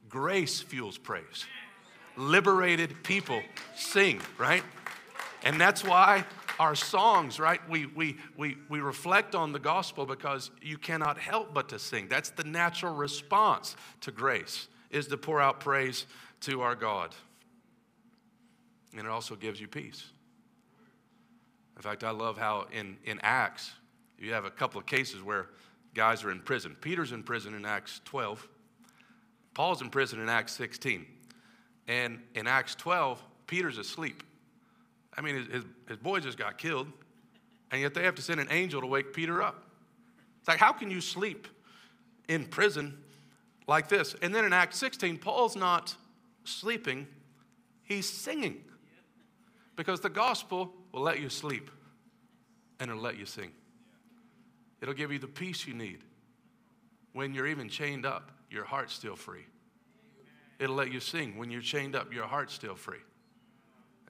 [0.10, 1.46] Grace fuels praise.
[2.18, 3.42] Liberated people
[3.76, 4.64] sing, right?
[5.44, 6.26] And that's why
[6.60, 7.60] our songs, right?
[7.70, 12.08] We, we, we, we reflect on the gospel because you cannot help but to sing.
[12.08, 16.06] That's the natural response to grace, is to pour out praise
[16.42, 17.16] to our God.
[18.96, 20.06] And it also gives you peace.
[21.78, 23.72] In fact, I love how in, in Acts,
[24.20, 25.48] you have a couple of cases where
[25.96, 26.76] guys are in prison.
[26.80, 28.48] Peter's in prison in Acts 12.
[29.54, 31.06] Paul's in prison in Acts 16.
[31.88, 34.24] And in Acts 12, Peter's asleep.
[35.18, 36.88] I mean, his, his, his boy just got killed,
[37.72, 39.64] and yet they have to send an angel to wake Peter up.
[40.40, 41.48] It's like, how can you sleep
[42.28, 42.98] in prison
[43.68, 44.16] like this?
[44.22, 45.96] And then in Acts 16, Paul's not
[46.44, 47.08] sleeping,
[47.84, 48.64] he's singing.
[49.76, 51.72] Because the gospel will let you sleep
[52.80, 53.52] and it'll let you sing.
[54.82, 56.00] It'll give you the peace you need.
[57.14, 59.46] When you're even chained up, your heart's still free.
[60.60, 61.38] It'll let you sing.
[61.38, 63.00] When you're chained up, your heart's still free.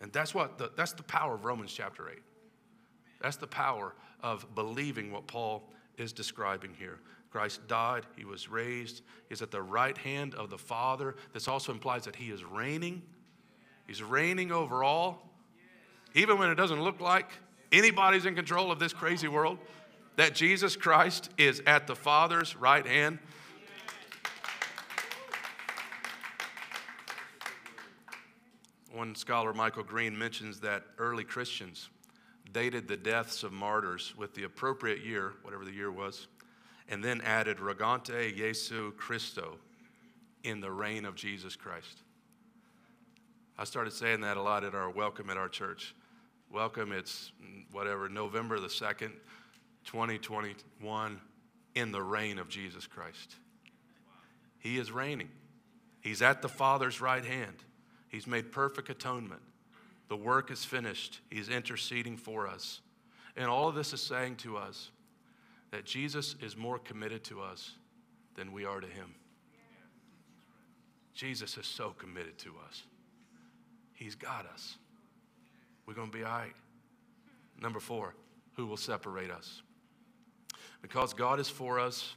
[0.01, 2.17] And that's what the, that's the power of Romans chapter 8.
[3.21, 6.99] That's the power of believing what Paul is describing here.
[7.29, 11.15] Christ died, he was raised, he's at the right hand of the Father.
[11.33, 13.01] This also implies that he is reigning.
[13.87, 15.29] He's reigning over all,
[16.13, 17.29] even when it doesn't look like
[17.71, 19.59] anybody's in control of this crazy world,
[20.17, 23.19] that Jesus Christ is at the Father's right hand.
[28.93, 31.89] One scholar, Michael Green, mentions that early Christians
[32.51, 36.27] dated the deaths of martyrs with the appropriate year, whatever the year was,
[36.89, 39.55] and then added Regnante Jesu Christo
[40.43, 42.01] in the reign of Jesus Christ.
[43.57, 45.95] I started saying that a lot at our welcome at our church.
[46.51, 49.11] Welcome, it's mm, whatever, November the 2nd,
[49.85, 51.21] 2021,
[51.75, 53.35] in the reign of Jesus Christ.
[54.59, 55.29] He is reigning,
[56.01, 57.55] He's at the Father's right hand.
[58.11, 59.41] He's made perfect atonement.
[60.09, 61.21] The work is finished.
[61.29, 62.81] He's interceding for us.
[63.37, 64.91] And all of this is saying to us
[65.71, 67.71] that Jesus is more committed to us
[68.35, 69.15] than we are to him.
[71.13, 72.83] Jesus is so committed to us.
[73.93, 74.77] He's got us.
[75.85, 76.53] We're going to be all right.
[77.61, 78.15] Number four,
[78.55, 79.61] who will separate us?
[80.81, 82.15] Because God is for us,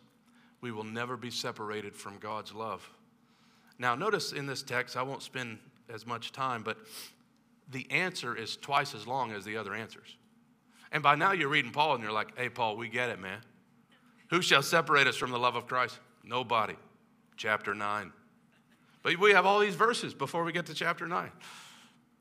[0.60, 2.88] we will never be separated from God's love.
[3.78, 5.58] Now, notice in this text, I won't spend
[5.92, 6.78] as much time, but
[7.70, 10.16] the answer is twice as long as the other answers.
[10.92, 13.40] And by now you're reading Paul and you're like, hey, Paul, we get it, man.
[14.30, 15.98] Who shall separate us from the love of Christ?
[16.22, 16.76] Nobody.
[17.36, 18.12] Chapter 9.
[19.02, 21.30] But we have all these verses before we get to chapter 9.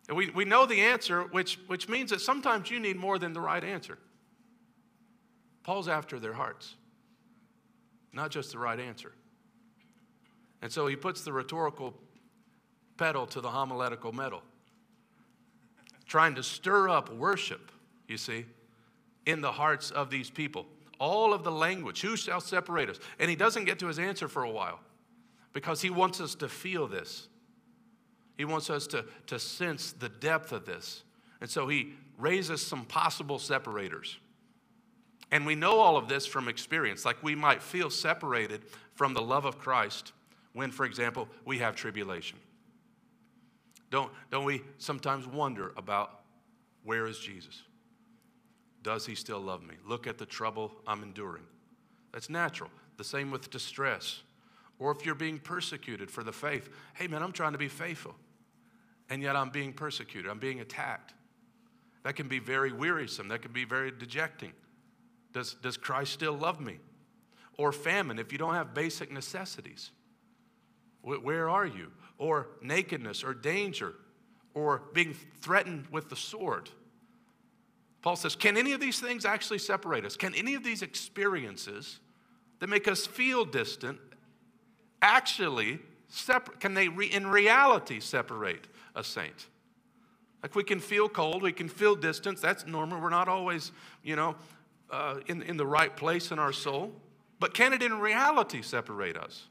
[0.10, 3.34] And we, we know the answer, which, which means that sometimes you need more than
[3.34, 3.97] the right answer.
[5.63, 6.76] Paul's after their hearts,
[8.12, 9.13] not just the right answer.
[10.62, 11.93] And so he puts the rhetorical
[12.97, 14.41] pedal to the homiletical metal.
[16.06, 17.71] Trying to stir up worship,
[18.08, 18.45] you see,
[19.25, 20.65] in the hearts of these people.
[20.99, 22.99] All of the language, who shall separate us?
[23.19, 24.79] And he doesn't get to his answer for a while
[25.53, 27.27] because he wants us to feel this.
[28.38, 31.03] He wants us to, to sense the depth of this.
[31.41, 34.17] And so he raises some possible separators.
[35.32, 37.06] And we know all of this from experience.
[37.06, 38.62] Like we might feel separated
[38.93, 40.13] from the love of Christ
[40.53, 42.38] when, for example, we have tribulation.
[43.93, 46.21] Don't, don't we sometimes wonder about
[46.84, 47.62] where is Jesus?
[48.82, 49.75] Does he still love me?
[49.88, 51.43] Look at the trouble I'm enduring.
[52.12, 52.71] That's natural.
[52.97, 54.23] The same with distress.
[54.79, 58.15] Or if you're being persecuted for the faith, hey man, I'm trying to be faithful,
[59.12, 61.13] and yet I'm being persecuted, I'm being attacked.
[62.01, 64.53] That can be very wearisome, that can be very dejecting.
[65.34, 66.79] Does, does Christ still love me?
[67.60, 69.91] Or famine, if you don't have basic necessities,
[71.03, 71.91] where are you?
[72.23, 73.95] Or nakedness, or danger,
[74.53, 76.69] or being threatened with the sword.
[78.01, 80.15] Paul says, Can any of these things actually separate us?
[80.15, 81.99] Can any of these experiences
[82.59, 83.99] that make us feel distant
[85.01, 86.62] actually separate?
[86.62, 89.49] Can they, re- in reality, separate a saint?
[90.41, 92.39] Like we can feel cold, we can feel distance.
[92.39, 93.01] That's normal.
[93.01, 94.36] We're not always, you know,
[94.89, 96.93] uh, in, in the right place in our soul.
[97.41, 99.49] But can it in reality separate us?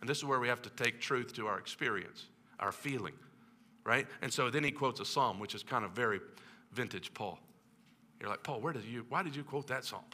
[0.00, 2.26] And this is where we have to take truth to our experience,
[2.58, 3.14] our feeling,
[3.84, 4.06] right?
[4.22, 6.20] And so then he quotes a psalm, which is kind of very
[6.72, 7.38] vintage Paul.
[8.20, 10.04] You're like, Paul, where did you, why did you quote that psalm?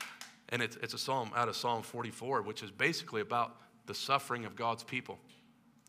[0.51, 4.45] And it's, it's a psalm out of Psalm 44, which is basically about the suffering
[4.45, 5.19] of God's people.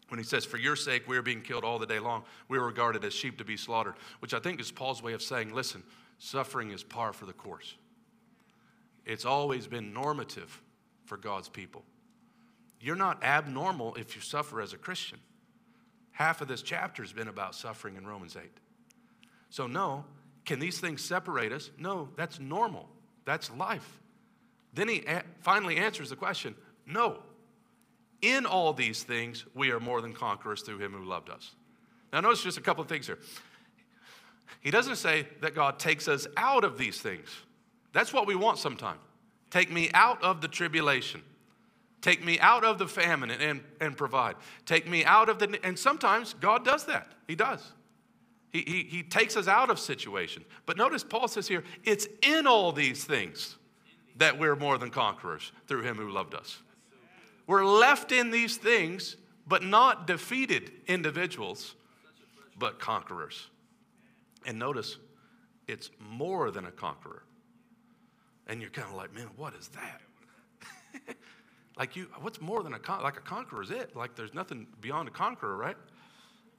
[0.10, 2.58] When he says, For your sake, we are being killed all the day long, we
[2.58, 5.54] are regarded as sheep to be slaughtered, which I think is Paul's way of saying,
[5.54, 5.84] Listen,
[6.18, 7.76] suffering is par for the course.
[9.06, 10.62] It's always been normative
[11.06, 11.84] for God's people.
[12.80, 15.20] You're not abnormal if you suffer as a Christian.
[16.12, 18.50] Half of this chapter has been about suffering in Romans 8.
[19.50, 20.06] So, no,
[20.46, 21.70] can these things separate us?
[21.78, 22.90] No, that's normal.
[23.26, 24.00] That's life.
[24.74, 27.20] Then he a- finally answers the question no.
[28.22, 31.54] In all these things, we are more than conquerors through him who loved us.
[32.12, 33.20] Now, notice just a couple of things here.
[34.62, 37.30] He doesn't say that God takes us out of these things.
[37.94, 39.00] That's what we want sometimes.
[39.52, 41.22] Take me out of the tribulation.
[42.02, 44.36] Take me out of the famine and, and, and provide.
[44.66, 47.12] Take me out of the, and sometimes God does that.
[47.28, 47.74] He does.
[48.52, 50.46] He, he, he takes us out of situations.
[50.66, 53.58] But notice Paul says here, it's in all these things
[54.18, 56.62] that we're more than conquerors through him who loved us.
[57.46, 61.76] We're left in these things, but not defeated individuals,
[62.58, 63.48] but conquerors.
[64.46, 64.98] And notice,
[65.68, 67.24] it's more than a conqueror.
[68.48, 71.16] And you're kind of like, man, what is that?
[71.78, 73.96] like you, what's more than a con- like a conqueror is it?
[73.96, 75.78] Like there's nothing beyond a conqueror, right?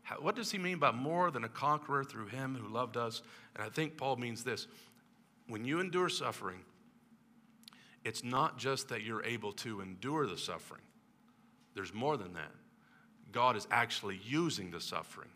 [0.03, 3.23] How, what does he mean by more than a conqueror through him who loved us?
[3.55, 4.69] And I think Paul means this:
[5.49, 6.61] when you endure suffering,
[8.05, 10.83] it's not just that you're able to endure the suffering.
[11.75, 12.53] There's more than that.
[13.33, 15.29] God is actually using the suffering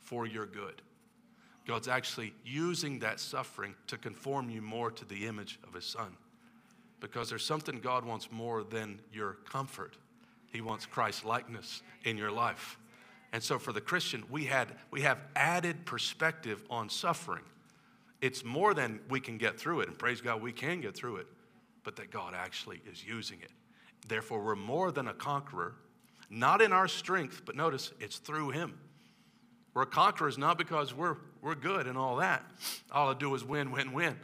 [0.00, 0.82] for your good.
[1.66, 6.16] God's actually using that suffering to conform you more to the image of His Son.
[7.02, 9.96] Because there's something God wants more than your comfort.
[10.52, 12.78] He wants Christ likeness in your life.
[13.32, 17.42] And so for the Christian, we, had, we have added perspective on suffering.
[18.20, 19.88] It's more than we can get through it.
[19.88, 21.26] And praise God, we can get through it,
[21.82, 23.50] but that God actually is using it.
[24.06, 25.74] Therefore, we're more than a conqueror,
[26.30, 28.78] not in our strength, but notice it's through Him.
[29.74, 32.44] We're conquerors not because we're, we're good and all that.
[32.92, 34.16] All I do is win, win, win.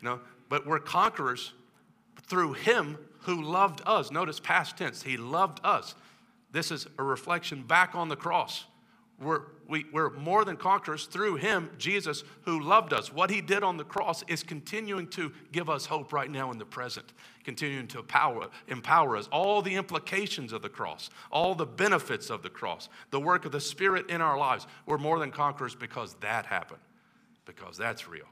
[0.00, 1.52] You know, but we're conquerors
[2.28, 4.10] through Him who loved us.
[4.10, 5.94] Notice past tense, He loved us.
[6.50, 8.64] This is a reflection back on the cross.
[9.20, 13.12] We're, we, we're more than conquerors through Him, Jesus, who loved us.
[13.12, 16.58] What He did on the cross is continuing to give us hope right now in
[16.58, 17.12] the present,
[17.42, 19.28] continuing to empower, empower us.
[19.32, 23.50] All the implications of the cross, all the benefits of the cross, the work of
[23.50, 24.68] the Spirit in our lives.
[24.86, 26.80] We're more than conquerors because that happened,
[27.44, 28.26] because that's real.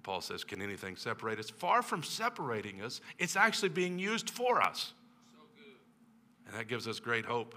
[0.00, 1.50] And Paul says, Can anything separate us?
[1.50, 4.94] Far from separating us, it's actually being used for us.
[6.46, 7.54] And that gives us great hope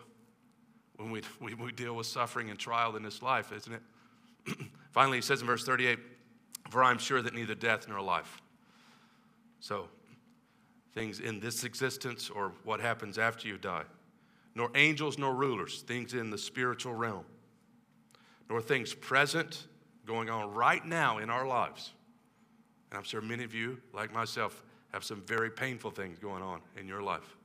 [0.98, 4.58] when we, we, we deal with suffering and trial in this life, isn't it?
[4.92, 5.98] Finally, he says in verse 38
[6.70, 8.42] For I'm sure that neither death nor life.
[9.62, 9.88] So,
[10.94, 13.84] things in this existence or what happens after you die,
[14.54, 17.24] nor angels nor rulers, things in the spiritual realm,
[18.50, 19.66] nor things present
[20.06, 21.94] going on right now in our lives.
[22.94, 26.62] And I'm sure many of you, like myself, have some very painful things going on
[26.80, 27.36] in your life.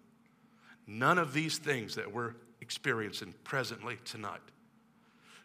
[0.86, 4.42] None of these things that we're experiencing presently tonight,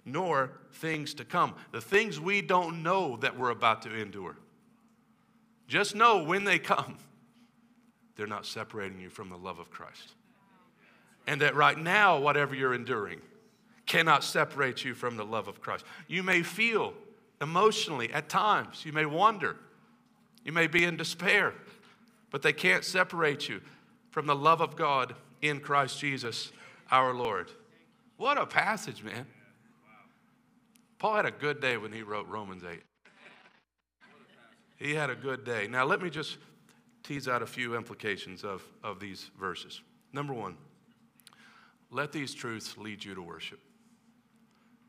[0.03, 1.55] nor things to come.
[1.71, 4.35] The things we don't know that we're about to endure.
[5.69, 6.97] Just know when they come,
[8.17, 10.15] they're not separating you from the love of Christ.
[11.27, 13.21] And that right now, whatever you're enduring
[13.85, 15.85] cannot separate you from the love of Christ.
[16.09, 16.93] You may feel
[17.43, 19.57] Emotionally, at times, you may wonder.
[20.43, 21.53] You may be in despair,
[22.31, 23.61] but they can't separate you
[24.11, 26.51] from the love of God in Christ Jesus
[26.91, 27.49] our Lord.
[28.17, 29.25] What a passage, man.
[30.99, 32.81] Paul had a good day when he wrote Romans 8.
[34.77, 35.67] He had a good day.
[35.67, 36.37] Now, let me just
[37.03, 39.81] tease out a few implications of, of these verses.
[40.13, 40.55] Number one,
[41.91, 43.59] let these truths lead you to worship.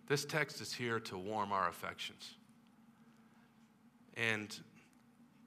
[0.06, 2.34] This text is here to warm our affections.
[4.16, 4.56] And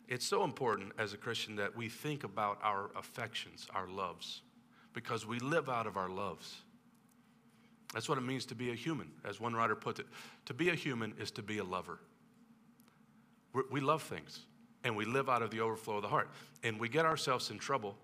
[0.08, 4.42] it's so important as a Christian that we think about our affections, our loves,
[4.94, 6.62] because we live out of our loves.
[7.94, 10.08] That's what it means to be a human, as one writer put it.
[10.46, 12.00] To be a human is to be a lover.
[13.54, 14.42] We're, we love things,
[14.84, 16.30] and we live out of the overflow of the heart.
[16.64, 17.96] And we get ourselves in trouble,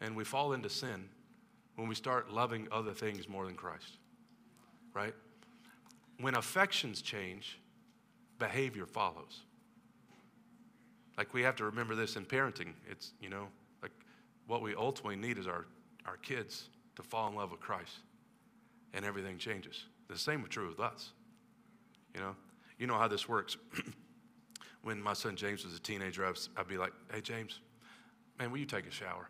[0.00, 1.08] and we fall into sin
[1.76, 3.98] when we start loving other things more than Christ,
[4.94, 5.14] right?
[6.20, 7.60] When affections change,
[8.38, 9.42] behavior follows.
[11.18, 12.72] Like we have to remember this in parenting.
[12.88, 13.48] It's, you know,
[13.82, 13.90] like
[14.46, 15.66] what we ultimately need is our,
[16.06, 17.96] our kids to fall in love with Christ.
[18.94, 19.84] And everything changes.
[20.08, 21.10] The same is true with us.
[22.14, 22.36] You know,
[22.78, 23.56] you know how this works.
[24.82, 27.60] when my son James was a teenager, I'd, I'd be like, hey, James,
[28.38, 29.28] man, will you take a shower?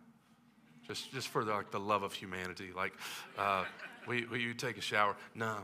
[0.87, 2.69] Just, just for the, like, the love of humanity.
[2.75, 2.93] Like,
[3.37, 3.65] uh,
[4.07, 5.17] will, will you take a shower?
[5.35, 5.57] No.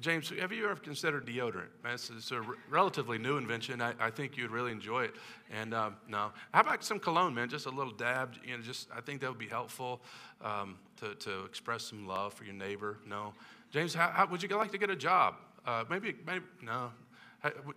[0.00, 1.68] James, have you ever considered deodorant?
[1.86, 3.80] It's, it's a relatively new invention.
[3.80, 5.14] I, I, think you'd really enjoy it.
[5.50, 7.48] And um, no, how about some cologne, man?
[7.48, 8.34] Just a little dab.
[8.44, 10.02] You know, just I think that would be helpful
[10.42, 12.98] um, to, to express some love for your neighbor.
[13.06, 13.32] No,
[13.70, 15.36] James, how, how would you like to get a job?
[15.64, 16.90] Uh, maybe, maybe no.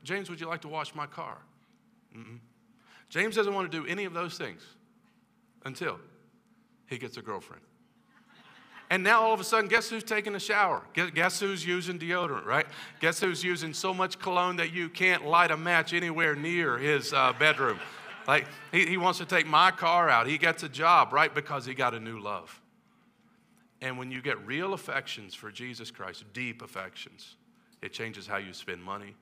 [0.03, 1.37] James, would you like to wash my car?
[2.15, 2.39] Mm-mm.
[3.09, 4.61] James doesn't want to do any of those things
[5.65, 5.99] until
[6.87, 7.61] he gets a girlfriend.
[8.91, 10.81] And now all of a sudden, guess who's taking a shower?
[10.93, 12.65] Guess who's using deodorant, right?
[12.99, 17.13] Guess who's using so much cologne that you can't light a match anywhere near his
[17.13, 17.79] uh, bedroom?
[18.27, 20.25] Like, he, he wants to take my car out.
[20.27, 21.33] He gets a job, right?
[21.33, 22.59] Because he got a new love.
[23.81, 27.35] And when you get real affections for Jesus Christ, deep affections,
[27.81, 29.15] it changes how you spend money,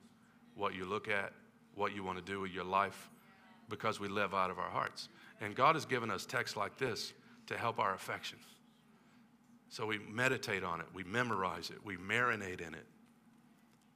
[0.56, 1.32] what you look at,
[1.74, 3.08] what you want to do with your life,
[3.68, 5.10] because we live out of our hearts.
[5.40, 7.12] And God has given us texts like this
[7.46, 8.42] to help our affections.
[9.68, 12.86] So we meditate on it, we memorize it, we marinate in it,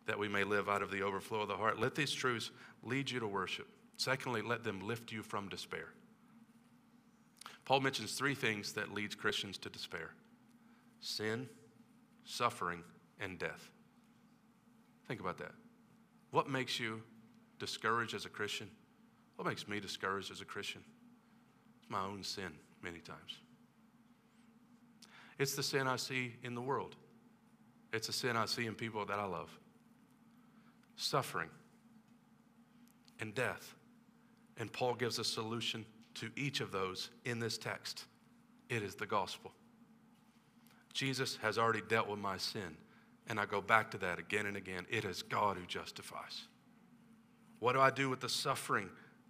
[0.06, 1.80] that we may live out of the overflow of the heart.
[1.80, 2.50] Let these truths
[2.82, 3.68] lead you to worship.
[3.96, 5.88] Secondly, let them lift you from despair.
[7.64, 10.10] Paul mentions three things that leads Christians to despair
[11.00, 11.48] sin,
[12.24, 12.84] suffering,
[13.18, 13.70] and death.
[15.08, 15.52] Think about that.
[16.30, 17.02] What makes you
[17.58, 18.70] discouraged as a Christian?
[19.36, 20.80] What makes me discouraged as a Christian?
[21.80, 22.52] It's my own sin
[22.82, 23.41] many times.
[25.42, 26.94] It's the sin I see in the world.
[27.92, 29.50] It's a sin I see in people that I love.
[30.94, 31.48] Suffering
[33.18, 33.74] and death.
[34.56, 35.84] And Paul gives a solution
[36.14, 38.04] to each of those in this text.
[38.68, 39.50] It is the gospel.
[40.92, 42.76] Jesus has already dealt with my sin.
[43.26, 44.86] And I go back to that again and again.
[44.88, 46.42] It is God who justifies.
[47.58, 48.88] What do I do with the suffering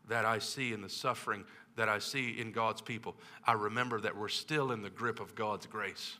[0.09, 1.47] that I see and the suffering
[1.77, 3.17] that I see in God's people,
[3.47, 6.19] I remember that we're still in the grip of God's grace.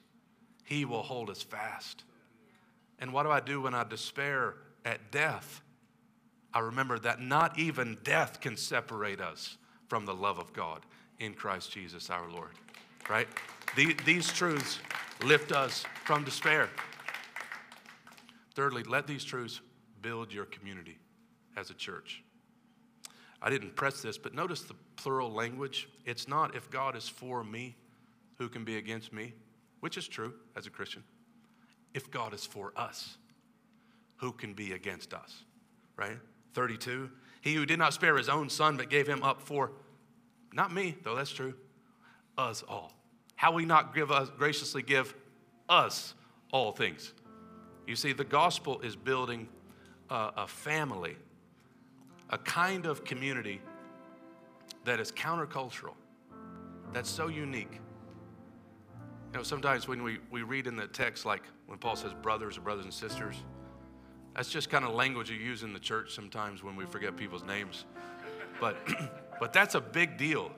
[0.65, 2.05] He will hold us fast.
[2.99, 5.61] And what do I do when I despair at death?
[6.55, 9.57] I remember that not even death can separate us
[9.89, 10.87] from the love of God
[11.19, 12.53] in Christ Jesus our Lord.
[13.11, 13.29] Right?
[13.77, 14.79] These truths
[15.25, 16.71] lift us from despair.
[18.55, 19.61] Thirdly, let these truths
[20.01, 20.99] build your community
[21.57, 22.23] as a church.
[23.43, 25.89] I didn't press this, but notice the plural language.
[26.07, 27.77] It's not if God is for me,
[28.39, 29.35] who can be against me,
[29.81, 31.03] which is true as a Christian.
[31.93, 33.19] If God is for us,
[34.17, 35.43] who can be against us?
[35.97, 36.19] Right?
[36.55, 37.11] 32.
[37.41, 39.73] He who did not spare his own son, but gave him up for,
[40.53, 41.55] not me, though that's true,
[42.39, 42.93] us all.
[43.35, 45.15] How we not give us, graciously give
[45.69, 46.15] us
[46.53, 47.13] all things.
[47.87, 49.49] You see, the gospel is building
[50.09, 51.17] a, a family
[52.33, 53.61] a kind of community
[54.85, 55.95] that is countercultural,
[56.93, 57.81] that's so unique.
[59.33, 62.59] You know, sometimes when we, we read in the text, like when Paul says brothers
[62.59, 63.37] or brothers and sisters,
[64.35, 67.45] that's just kind of language you use in the church sometimes when we forget people's
[67.45, 67.85] names.
[68.61, 68.77] But,
[69.41, 70.51] but that's a big deal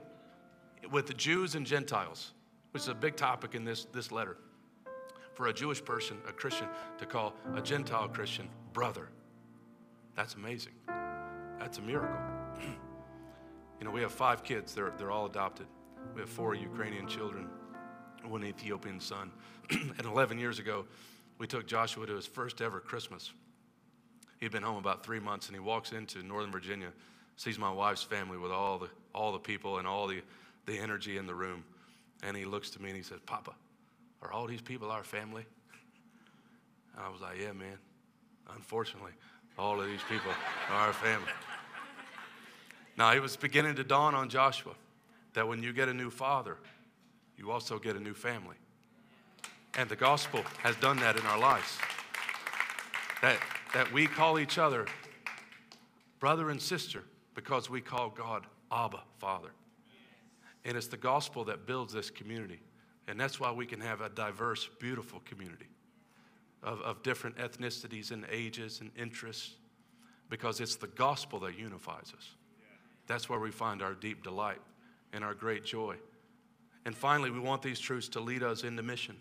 [0.90, 2.32] with the Jews and Gentiles,
[2.70, 4.36] which is a big topic in this, this letter.
[5.34, 6.68] For a Jewish person, a Christian,
[6.98, 9.08] to call a Gentile Christian brother,
[10.14, 10.74] that's amazing.
[11.64, 12.18] That's a miracle.
[13.80, 15.66] you know, we have five kids, they're, they're all adopted.
[16.14, 17.48] We have four Ukrainian children,
[18.22, 19.30] one Ethiopian son.
[19.70, 20.84] and 11 years ago,
[21.38, 23.32] we took Joshua to his first ever Christmas.
[24.40, 26.92] He'd been home about three months, and he walks into Northern Virginia,
[27.36, 30.20] sees my wife's family with all the, all the people and all the,
[30.66, 31.64] the energy in the room.
[32.22, 33.54] And he looks to me and he says, Papa,
[34.20, 35.46] are all these people our family?
[36.94, 37.78] And I was like, Yeah, man.
[38.54, 39.12] Unfortunately,
[39.58, 40.30] all of these people
[40.68, 41.32] are our family.
[42.96, 44.74] Now, it was beginning to dawn on Joshua
[45.34, 46.56] that when you get a new father,
[47.36, 48.56] you also get a new family.
[49.76, 51.78] And the gospel has done that in our lives.
[53.22, 53.38] That,
[53.72, 54.86] that we call each other
[56.20, 57.02] brother and sister
[57.34, 59.50] because we call God Abba, Father.
[60.64, 62.60] And it's the gospel that builds this community.
[63.08, 65.68] And that's why we can have a diverse, beautiful community
[66.62, 69.54] of, of different ethnicities and ages and interests
[70.30, 72.30] because it's the gospel that unifies us.
[73.06, 74.60] That's where we find our deep delight
[75.12, 75.96] and our great joy.
[76.84, 79.16] And finally, we want these truths to lead us into mission.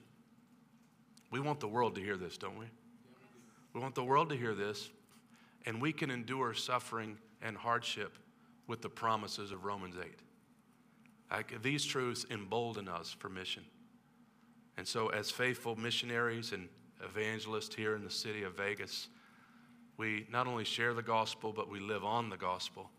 [1.31, 2.65] We want the world to hear this, don't we?
[3.73, 4.89] We want the world to hear this,
[5.65, 8.17] and we can endure suffering and hardship
[8.67, 10.07] with the promises of Romans 8.
[11.31, 13.63] Like, these truths embolden us for mission.
[14.77, 16.69] And so, as faithful missionaries and
[17.03, 19.07] evangelists here in the city of Vegas,
[19.97, 22.89] we not only share the gospel, but we live on the gospel.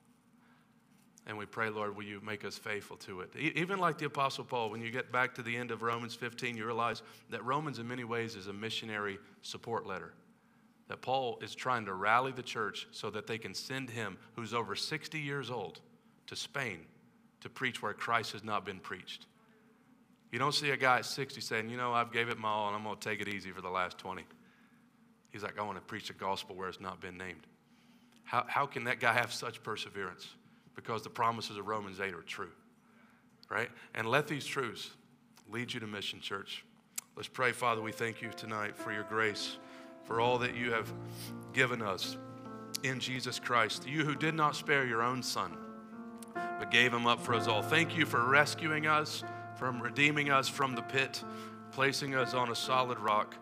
[1.26, 3.34] And we pray, Lord, will you make us faithful to it?
[3.36, 6.56] Even like the Apostle Paul, when you get back to the end of Romans 15,
[6.56, 10.12] you realize that Romans, in many ways, is a missionary support letter.
[10.88, 14.52] That Paul is trying to rally the church so that they can send him, who's
[14.52, 15.80] over 60 years old,
[16.26, 16.80] to Spain
[17.40, 19.26] to preach where Christ has not been preached.
[20.32, 22.68] You don't see a guy at 60 saying, you know, I've gave it my all
[22.68, 24.24] and I'm going to take it easy for the last 20.
[25.30, 27.46] He's like, I want to preach the gospel where it's not been named.
[28.24, 30.26] How, how can that guy have such perseverance?
[30.74, 32.50] Because the promises of Romans 8 are true.
[33.50, 33.70] Right?
[33.94, 34.90] And let these truths
[35.50, 36.64] lead you to mission, church.
[37.16, 37.80] Let's pray, Father.
[37.80, 39.58] We thank you tonight for your grace,
[40.04, 40.92] for all that you have
[41.52, 42.16] given us
[42.82, 43.86] in Jesus Christ.
[43.86, 45.56] You who did not spare your own son,
[46.34, 47.62] but gave him up for us all.
[47.62, 49.22] Thank you for rescuing us,
[49.56, 51.22] from redeeming us from the pit,
[51.70, 53.36] placing us on a solid rock.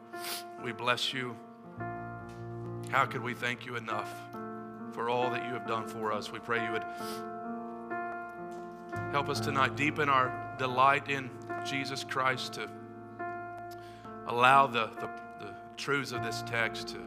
[0.62, 1.36] We bless you.
[2.90, 4.12] How could we thank you enough?
[4.92, 6.30] For all that you have done for us.
[6.30, 6.84] We pray you would
[9.12, 11.30] help us tonight deepen our delight in
[11.64, 12.68] Jesus Christ to
[14.26, 16.98] allow the, the, the truths of this text to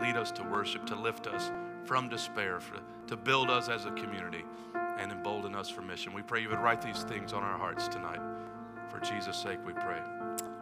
[0.00, 1.50] lead us to worship, to lift us
[1.84, 4.44] from despair, for, to build us as a community
[4.98, 6.12] and embolden us for mission.
[6.12, 8.20] We pray you would write these things on our hearts tonight.
[8.90, 10.00] For Jesus' sake, we pray.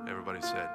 [0.09, 0.69] Everybody said.